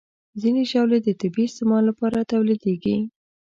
[0.41, 2.97] ځینې ژاولې د طبي استعمال لپاره تولیدېږي.